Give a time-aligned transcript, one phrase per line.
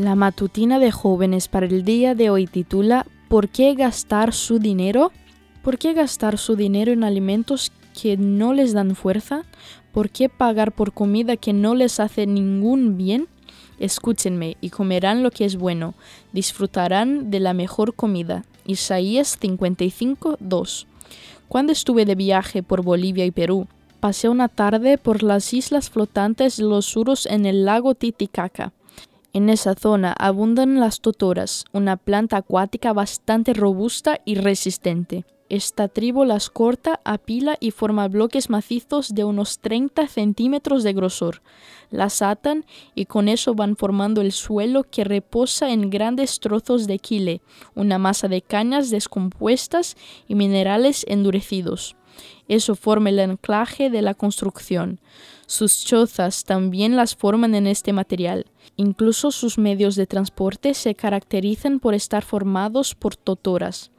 [0.00, 5.12] La matutina de jóvenes para el día de hoy titula ¿Por qué gastar su dinero?
[5.62, 9.42] ¿Por qué gastar su dinero en alimentos que no les dan fuerza?
[9.92, 13.28] ¿Por qué pagar por comida que no les hace ningún bien?
[13.78, 15.92] Escúchenme y comerán lo que es bueno,
[16.32, 18.46] disfrutarán de la mejor comida.
[18.64, 20.86] Isaías 55, 2.
[21.46, 23.66] Cuando estuve de viaje por Bolivia y Perú,
[24.00, 28.72] pasé una tarde por las islas flotantes de los suros en el lago Titicaca.
[29.32, 35.24] En esa zona abundan las totoras, una planta acuática bastante robusta y resistente.
[35.50, 41.42] Esta tribu las corta, apila y forma bloques macizos de unos 30 centímetros de grosor.
[41.90, 47.00] Las atan y con eso van formando el suelo que reposa en grandes trozos de
[47.00, 47.40] quile,
[47.74, 49.96] una masa de cañas descompuestas
[50.28, 51.96] y minerales endurecidos.
[52.46, 55.00] Eso forma el anclaje de la construcción.
[55.46, 58.46] Sus chozas también las forman en este material.
[58.76, 63.90] Incluso sus medios de transporte se caracterizan por estar formados por totoras.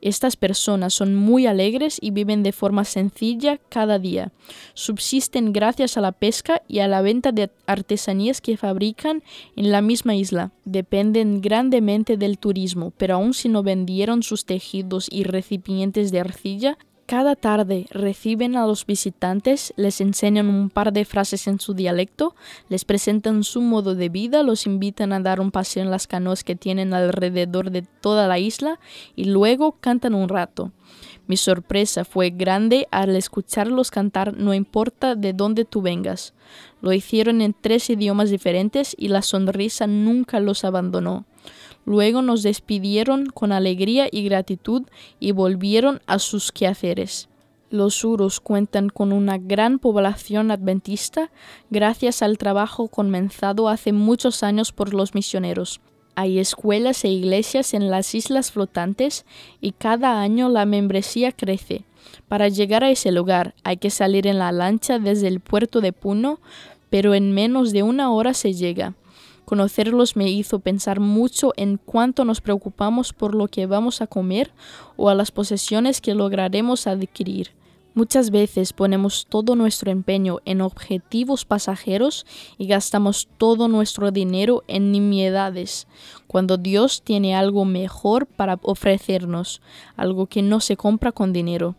[0.00, 4.32] Estas personas son muy alegres y viven de forma sencilla cada día.
[4.74, 9.22] Subsisten gracias a la pesca y a la venta de artesanías que fabrican
[9.56, 10.52] en la misma isla.
[10.64, 16.78] Dependen grandemente del turismo, pero aun si no vendieron sus tejidos y recipientes de arcilla,
[17.10, 22.36] cada tarde reciben a los visitantes, les enseñan un par de frases en su dialecto,
[22.68, 26.44] les presentan su modo de vida, los invitan a dar un paseo en las canoas
[26.44, 28.78] que tienen alrededor de toda la isla
[29.16, 30.70] y luego cantan un rato.
[31.26, 36.32] Mi sorpresa fue grande al escucharlos cantar no importa de dónde tú vengas.
[36.80, 41.24] Lo hicieron en tres idiomas diferentes y la sonrisa nunca los abandonó.
[41.90, 44.84] Luego nos despidieron con alegría y gratitud
[45.18, 47.28] y volvieron a sus quehaceres.
[47.68, 51.32] Los Urus cuentan con una gran población adventista
[51.68, 55.80] gracias al trabajo comenzado hace muchos años por los misioneros.
[56.14, 59.26] Hay escuelas e iglesias en las islas flotantes
[59.60, 61.82] y cada año la membresía crece.
[62.28, 65.92] Para llegar a ese lugar hay que salir en la lancha desde el puerto de
[65.92, 66.38] Puno,
[66.88, 68.94] pero en menos de una hora se llega.
[69.50, 74.52] Conocerlos me hizo pensar mucho en cuánto nos preocupamos por lo que vamos a comer
[74.96, 77.50] o a las posesiones que lograremos adquirir.
[77.94, 82.26] Muchas veces ponemos todo nuestro empeño en objetivos pasajeros
[82.58, 85.88] y gastamos todo nuestro dinero en nimiedades,
[86.28, 89.62] cuando Dios tiene algo mejor para ofrecernos,
[89.96, 91.74] algo que no se compra con dinero.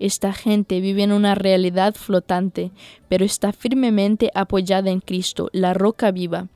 [0.00, 2.72] Esta gente vive en una realidad flotante,
[3.08, 6.48] pero está firmemente apoyada en Cristo, la roca viva.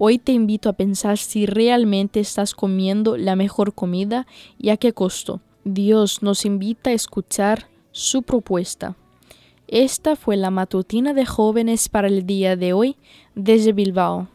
[0.00, 4.92] Hoy te invito a pensar si realmente estás comiendo la mejor comida y a qué
[4.92, 5.40] costo.
[5.64, 8.94] Dios nos invita a escuchar su propuesta.
[9.66, 12.94] Esta fue la matutina de jóvenes para el día de hoy
[13.34, 14.28] desde Bilbao.